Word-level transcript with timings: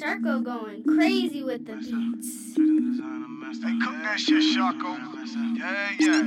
Sharko 0.00 0.42
going 0.42 0.82
crazy 0.84 1.44
with 1.44 1.66
the 1.66 1.76
beats. 1.76 2.56
Hey, 2.56 3.76
cook 3.84 4.00
that 4.00 4.16
shit, 4.16 4.40
Sharko. 4.56 4.96
Yeah, 5.58 5.92
yeah. 6.00 6.24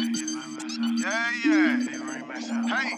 Yeah, 1.01 1.31
yeah. 1.43 1.81
Hey. 2.69 2.89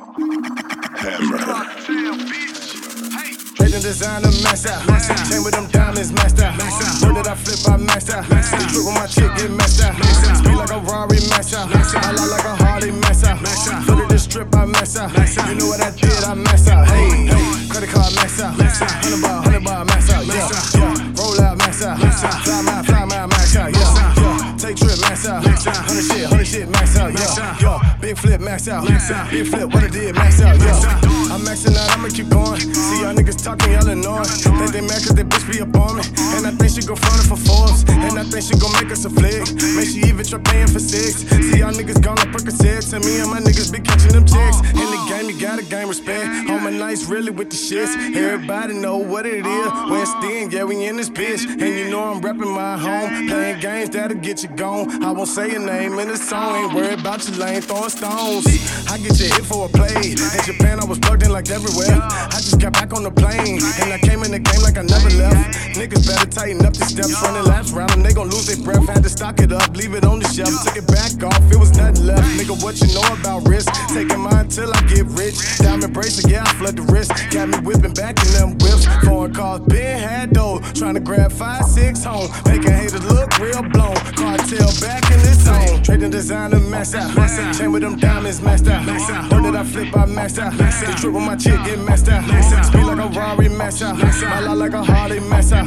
Tell, 1.79 2.15
bitch. 2.27 2.75
Hey. 3.15 3.31
Trading 3.55 3.79
designer 3.79 4.27
master. 4.43 4.75
Chain 5.29 5.43
with 5.45 5.53
them 5.53 5.67
diamonds 5.71 6.11
master. 6.11 6.51
Know 7.07 7.13
that 7.13 7.27
I 7.27 7.35
flip, 7.35 7.71
I 7.71 7.77
master. 7.77 8.19
Trip 8.27 8.83
with 8.83 8.95
my 8.95 9.07
chick, 9.07 9.31
get 9.37 9.51
master. 9.51 9.93
Speed 10.35 10.55
like 10.55 10.71
a 10.71 10.79
Rari 10.79 11.19
master. 11.31 11.63
I 11.63 12.11
lie 12.11 12.27
like 12.27 12.43
a 12.43 12.55
Harley 12.65 12.91
master. 12.91 13.33
Foot 13.85 14.03
of 14.03 14.09
the 14.09 14.19
strip, 14.19 14.53
I 14.53 14.65
master. 14.65 15.07
You 15.47 15.55
know 15.55 15.67
what 15.67 15.79
I 15.79 15.91
did, 15.91 16.23
I 16.25 16.33
master. 16.33 16.83
Hey, 16.83 17.27
hey. 17.27 17.45
Hundred 25.95 26.11
shit, 26.11 26.14
hundred 26.29 26.47
shit 26.47 26.69
master. 26.69 27.09
Yeah, 27.11 27.57
yeah. 27.61 27.97
Big 28.01 28.17
flip 28.17 28.41
max 28.41 28.67
out. 28.67 28.87
Big 28.87 29.47
flip, 29.47 29.73
what 29.73 29.83
I 29.83 29.87
did 29.87 30.15
max 30.15 30.41
out. 30.41 30.57
Yeah. 30.59 31.15
I'm 31.35 31.41
maxing 31.41 31.75
out, 31.75 31.91
I'ma 31.91 32.09
keep 32.09 32.29
going. 32.29 32.59
See 32.59 33.01
y'all 33.01 33.13
niggas 33.13 33.43
talking, 33.43 33.73
y'all 33.73 33.87
annoying. 33.87 34.25
Think 34.25 34.71
they 34.71 34.81
mad 34.81 35.03
cause 35.03 35.15
they 35.15 35.23
bitch 35.23 35.45
be 35.51 35.59
up 35.61 35.75
on 35.75 35.97
me. 35.97 36.03
And 36.37 36.47
I 36.47 36.51
think 36.51 36.71
she 36.71 36.81
gon' 36.85 36.95
front 36.95 37.19
it 37.19 37.27
for 37.27 37.35
Forbes. 37.35 37.83
And 37.89 38.17
I 38.17 38.23
think 38.23 38.45
she 38.45 38.55
gon' 38.57 38.71
make 38.73 38.91
us 38.91 39.05
a 39.05 39.09
flick. 39.09 39.43
Make 39.75 39.89
she 39.89 40.07
even 40.07 40.23
try 40.23 40.39
paying 40.39 40.67
for 40.67 40.79
six. 40.79 41.27
See 41.27 41.59
y'all 41.59 41.73
niggas 41.73 42.01
gone 42.01 42.15
like 42.15 42.29
Percocets. 42.29 42.93
And 42.93 43.03
me 43.03 43.19
and 43.19 43.29
my 43.29 43.39
niggas 43.39 43.71
be 43.71 43.79
catching 43.79 44.13
them 44.13 44.25
checks. 44.25 44.59
In 44.71 44.87
the 44.87 45.01
game, 45.09 45.29
you 45.29 45.39
gotta 45.39 45.63
gain 45.63 45.87
respect. 45.87 46.27
All 46.49 46.59
my 46.59 46.71
nights 46.71 47.05
really 47.05 47.31
with 47.31 47.49
the 47.49 47.57
shits. 47.57 47.93
Everybody 48.15 48.73
know 48.75 48.97
what 48.97 49.25
it 49.25 49.45
is. 49.45 49.67
West 49.89 50.15
End, 50.23 50.53
yeah, 50.53 50.63
we 50.63 50.85
in 50.85 50.95
this 50.95 51.09
bitch. 51.09 51.43
And 51.43 51.61
you 51.61 51.89
know 51.89 52.03
I'm 52.03 52.21
repping 52.21 52.53
my 52.53 52.77
home. 52.77 53.27
Playing 53.27 53.59
games 53.59 53.89
that'll 53.89 54.17
get 54.17 54.43
you 54.43 54.49
gone. 54.49 55.03
I 55.03 55.11
won't 55.11 55.27
say 55.27 55.51
your 55.51 55.65
name 55.65 55.99
in 55.99 56.07
the 56.07 56.14
song. 56.17 56.55
Ain't 56.55 56.73
worried 56.73 56.99
about 56.99 57.27
your 57.27 57.37
lane 57.37 57.61
throwing 57.61 57.89
stones. 57.89 58.45
I 58.91 58.97
get 58.97 59.19
you 59.19 59.31
hit 59.31 59.45
for 59.45 59.65
a 59.65 59.69
play. 59.69 60.11
In 60.11 60.43
Japan, 60.43 60.79
I 60.79 60.85
was 60.85 60.99
plugged 60.99 61.23
in 61.23 61.31
like 61.31 61.49
everywhere. 61.49 61.95
I 62.01 62.37
just 62.43 62.59
got 62.59 62.73
back 62.73 62.93
on 62.93 63.03
the 63.03 63.11
plane. 63.11 63.61
And 63.79 63.93
I 63.93 63.99
came 63.99 64.23
in 64.23 64.31
the 64.31 64.39
game 64.39 64.61
like 64.61 64.77
I 64.77 64.83
never 64.83 65.09
left. 65.15 65.55
Niggas 65.79 66.03
better 66.07 66.27
tighten 66.27 66.65
up 66.65 66.73
the 66.73 66.85
steps. 66.85 67.15
Running 67.23 67.45
laps 67.45 67.71
round 67.71 67.91
them, 67.91 68.03
they 68.03 68.13
gon' 68.13 68.29
lose 68.29 68.47
their 68.47 68.59
breath. 68.63 68.85
Had 68.87 69.03
to 69.03 69.09
stock 69.09 69.39
it 69.39 69.51
up, 69.51 69.75
leave 69.75 69.93
it 69.93 70.03
on 70.03 70.19
the 70.19 70.27
shelf. 70.27 70.51
Took 70.65 70.75
it 70.75 70.87
back 70.87 71.15
off, 71.23 71.39
it 71.51 71.57
was 71.57 71.71
nothing 71.77 72.05
left. 72.05 72.27
Nigga, 72.35 72.59
what 72.61 72.75
you 72.81 72.91
know 72.91 73.07
about 73.15 73.47
risk? 73.47 73.71
Taking 73.93 74.19
mine 74.19 74.34
till 74.55 74.73
I 74.73 74.81
get 74.83 75.05
rich. 75.19 75.35
Diamond 75.57 75.93
bracelet, 75.93 76.31
yeah, 76.31 76.43
I 76.43 76.53
flood 76.55 76.77
the 76.77 76.83
wrist. 76.83 77.11
Got 77.31 77.49
me 77.49 77.57
whipping 77.59 77.93
back 77.93 78.15
in 78.25 78.31
them 78.31 78.57
whips. 78.63 78.87
Foreign 79.03 79.33
cars, 79.33 79.59
been 79.67 79.99
had 79.99 80.33
though. 80.33 80.59
Trying 80.73 80.95
to 80.95 81.01
grab 81.01 81.31
five, 81.31 81.65
six 81.65 82.03
home. 82.03 82.29
Making 82.45 82.71
haters 82.71 83.03
look 83.05 83.37
real 83.37 83.61
blown. 83.61 83.95
Kartel 84.15 84.71
back 84.81 85.03
in 85.11 85.19
this 85.19 85.43
zone. 85.43 85.83
Trading 85.83 86.09
designer 86.09 86.59
master. 86.59 87.03
Chain 87.57 87.71
with 87.71 87.81
them 87.81 87.97
diamonds 87.97 88.41
master. 88.41 88.79
Know 89.29 89.43
that 89.43 89.55
I 89.55 89.63
flip, 89.63 89.95
I 89.95 90.05
master. 90.05 90.49
The 90.49 90.95
trip 90.99 91.13
with 91.13 91.23
my 91.23 91.35
chick 91.35 91.59
get 91.65 91.79
master. 91.79 92.15
Speed 92.63 92.85
like 92.85 92.94
a 93.15 93.19
Rari 93.19 93.49
master. 93.49 93.85
I 93.85 94.39
lie 94.39 94.53
like 94.53 94.73
a 94.73 94.83
Harley 94.83 95.19
master. 95.19 95.63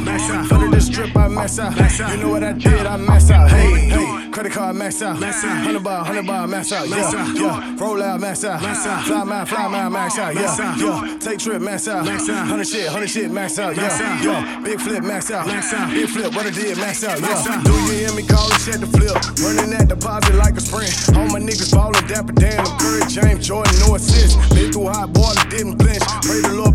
Foot 0.47 0.63
of 0.63 0.71
the 0.71 0.81
strip, 0.81 1.15
I 1.15 1.27
master. 1.27 1.69
You 2.11 2.17
know 2.17 2.29
what 2.29 2.43
I 2.43 2.53
did, 2.53 2.85
I 2.85 2.97
master. 2.97 3.33
Hey, 3.47 3.89
hey. 3.89 4.29
Credit 4.31 4.51
card 4.51 4.75
master. 4.75 5.13
Hundred 5.13 5.83
bar, 5.83 6.05
hundred 6.05 6.27
bar 6.27 6.47
master. 6.47 6.85
Yeah, 6.85 7.33
yeah. 7.33 7.75
Roll 7.77 8.01
out 8.01 8.19
master. 8.21 8.57
Fly 8.57 9.23
my, 9.23 9.45
fly 9.45 9.67
my 9.67 9.89
master. 9.89 10.31
Yeah, 10.33 10.75
yeah. 10.77 11.17
Take 11.19 11.39
trip 11.39 11.61
master. 11.61 11.97
Hundred 11.97 12.67
shit, 12.67 12.87
hundred 12.87 13.09
shit 13.09 13.31
master. 13.31 13.73
Yeah, 13.73 14.21
yeah. 14.21 14.61
Big 14.63 14.79
flip 14.79 15.03
master. 15.03 15.43
Big 15.91 16.07
flip, 16.09 16.33
what 16.35 16.45
I 16.45 16.51
did 16.51 16.77
master. 16.77 17.07
Yeah. 17.19 17.61
Do 17.63 17.71
you 17.71 18.05
hear 18.05 18.13
me 18.13 18.23
call 18.23 18.47
it 18.51 18.61
shit 18.61 18.79
to 18.79 18.87
flip? 18.87 19.15
Running 19.41 19.71
that 19.71 19.87
deposit 19.89 20.35
like 20.35 20.55
a 20.55 20.61
sprint. 20.61 20.93
All 21.17 21.27
my 21.27 21.39
niggas 21.39 21.73
ballin' 21.73 22.05
dapper 22.07 22.33
Dan. 22.33 22.59
I'm 22.59 22.77
Curry, 22.79 23.01
James, 23.09 23.47
Jordan, 23.47 23.73
no 23.79 23.95
assist. 23.95 24.37
Been 24.53 24.71
through 24.71 24.87
hot 24.87 25.09
water, 25.09 25.49
didn't 25.49 25.79
flinch. 25.79 26.03
Pray 26.21 26.41
the 26.41 26.53
Lord 26.53 26.68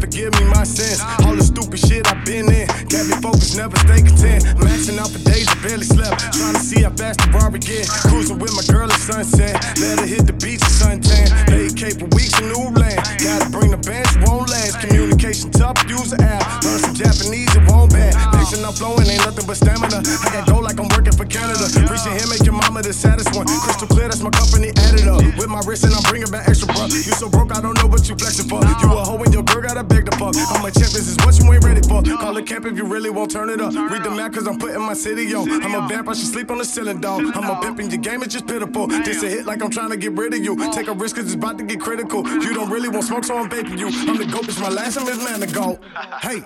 never 3.64 3.80
stay 3.80 4.02
content. 4.04 4.44
Maxing 4.60 5.00
out 5.00 5.08
for 5.08 5.22
days, 5.24 5.48
I 5.48 5.56
barely 5.64 5.88
slept. 5.88 6.20
Trying 6.36 6.52
to 6.52 6.60
see 6.60 6.82
how 6.84 6.92
fast 6.92 7.16
the 7.24 7.32
bar 7.32 7.48
get. 7.56 7.88
Cruising 8.04 8.38
with 8.38 8.52
my 8.52 8.64
girl 8.68 8.92
at 8.92 9.00
sunset. 9.00 9.56
Let 9.80 10.04
her 10.04 10.06
hit 10.06 10.28
the 10.28 10.36
beach 10.36 10.60
and 10.60 11.00
suntan. 11.00 11.32
Vacate 11.48 11.96
for 11.96 12.08
weeks 12.12 12.36
in 12.40 12.52
new 12.52 12.68
land. 12.76 13.00
Gotta 13.24 13.48
bring 13.48 13.72
the 13.72 13.80
bench, 13.80 14.08
won't 14.28 14.52
last. 14.52 14.84
Communication 14.84 15.48
tough, 15.48 15.80
use 15.88 16.12
the 16.12 16.20
app. 16.20 16.44
Learn 16.60 16.80
some 16.84 16.92
Japanese, 16.92 17.48
it 17.56 17.64
won't 17.64 17.88
bad. 17.88 18.12
Maxing 18.36 18.60
out 18.68 18.76
flowing, 18.76 19.08
ain't 19.08 19.24
nothing 19.24 19.46
but 19.48 19.56
stamina. 19.56 20.04
I 20.04 20.28
got 20.28 20.44
go 20.44 20.60
like 20.60 20.76
I'm 20.76 20.88
working 20.92 21.16
for 21.16 21.24
Canada. 21.24 21.64
Reaching 21.88 22.12
him, 22.20 22.28
make 22.28 22.44
your 22.44 22.56
mama 22.60 22.84
the 22.84 22.92
saddest 22.92 23.32
one. 23.32 23.48
Crystal 23.48 23.88
clear, 23.88 24.12
that's 24.12 24.20
my 24.20 24.30
company 24.30 24.76
up. 25.08 25.24
With 25.40 25.48
my 25.48 25.64
wrist 25.64 25.88
and 25.88 25.96
I'm 25.96 26.04
bringing 26.12 26.28
back 26.28 26.52
extra, 26.52 26.68
bro. 26.68 26.84
You 26.84 27.16
so 27.16 27.32
broke, 27.32 27.56
I 27.56 27.64
don't 27.64 27.80
know 27.80 27.88
what 27.88 28.04
you 28.12 28.14
flexing 28.20 28.52
for. 28.52 28.60
You 28.60 28.92
a 28.92 29.00
hoe 29.08 29.24
and 29.24 29.32
your 29.32 29.42
girl 29.42 29.64
got 29.64 29.80
a 29.80 29.84
the 30.03 30.03
fuck. 30.34 30.58
I'm 30.58 30.64
a 30.64 30.70
champ, 30.70 30.92
this 30.92 31.08
is 31.08 31.16
what 31.24 31.38
you 31.38 31.52
ain't 31.52 31.64
ready 31.64 31.82
for. 31.82 32.02
Call 32.02 32.36
it 32.36 32.46
camp 32.46 32.66
if 32.66 32.76
you 32.76 32.84
really 32.84 33.10
won't 33.10 33.30
turn 33.30 33.50
it 33.50 33.60
up. 33.60 33.74
Read 33.74 34.02
the 34.02 34.10
map, 34.10 34.32
cause 34.32 34.46
I'm 34.46 34.58
putting 34.58 34.80
my 34.80 34.94
city 34.94 35.34
on. 35.34 35.50
I'm 35.62 35.74
a 35.74 35.88
vamp, 35.88 36.08
I 36.08 36.14
should 36.14 36.26
sleep 36.26 36.50
on 36.50 36.58
the 36.58 36.64
ceiling, 36.64 37.00
dog. 37.00 37.22
I'm 37.34 37.50
a 37.50 37.60
pimp 37.60 37.78
and 37.78 37.92
your 37.92 38.00
game 38.00 38.22
is 38.22 38.32
just 38.32 38.46
pitiful. 38.46 38.86
This 38.86 39.22
a 39.22 39.28
hit 39.28 39.46
like 39.46 39.62
I'm 39.62 39.70
trying 39.70 39.90
to 39.90 39.96
get 39.96 40.12
rid 40.12 40.34
of 40.34 40.40
you. 40.42 40.56
Take 40.72 40.88
a 40.88 40.92
risk, 40.92 41.16
cause 41.16 41.26
it's 41.26 41.34
about 41.34 41.58
to 41.58 41.64
get 41.64 41.80
critical. 41.80 42.26
You 42.26 42.54
don't 42.54 42.70
really 42.70 42.88
want 42.88 43.04
smoke, 43.04 43.24
so 43.24 43.36
I'm 43.38 43.48
vaping 43.48 43.78
you. 43.78 43.88
I'm 43.88 44.16
the 44.16 44.26
goat, 44.26 44.48
it's 44.48 44.58
my 44.58 44.68
last, 44.68 44.96
man 44.96 45.40
to 45.40 45.46
go. 45.46 45.78
Hey, 46.20 46.42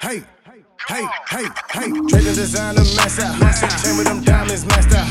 hey. 0.00 0.22
Hey, 0.86 1.04
hey, 1.28 1.44
hey, 1.72 1.90
trading 2.08 2.38
designer 2.38 2.86
master. 2.94 3.26
Chain 3.82 3.98
with 3.98 4.06
them 4.06 4.22
diamonds 4.22 4.64
master. 4.64 5.02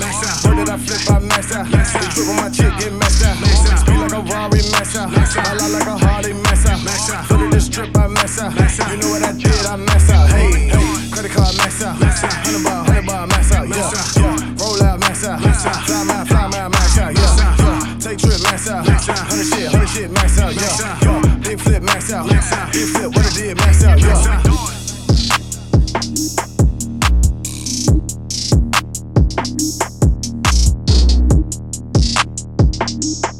Know 0.47 0.63
that 0.63 0.69
I 0.73 0.77
flip, 0.79 1.11
I 1.11 1.19
master. 1.19 1.61
The 1.67 2.07
trip 2.15 2.25
with 2.25 2.39
my 2.39 2.49
chick 2.49 2.71
get 2.79 2.93
master. 2.93 3.27
Master. 3.35 3.75
I 3.75 3.93
lie 3.93 4.07
like 4.07 4.13
a 4.13 4.21
Harley 4.31 4.46
hundred 19.37 19.55
shit, 19.55 19.71
hundred 19.71 19.87
shit, 19.89 20.11
max 20.11 20.39
out, 20.39 20.55
yeah. 20.55 20.99
Yo, 21.03 21.39
big 21.41 21.59
flip, 21.59 21.83
max 21.83 22.11
out. 22.11 22.27
Big 22.27 22.87
flip, 22.89 23.15
what 23.15 23.25
I 23.25 23.29
did, 23.35 23.57
max 23.57 23.83
out, 23.83 23.99
yeah. 23.99 24.41
Thank 32.89 33.36